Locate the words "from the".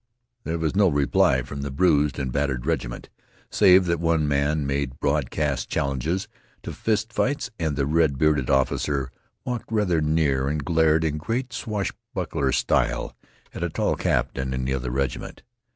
1.43-1.69